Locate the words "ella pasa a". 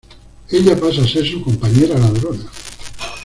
0.49-1.07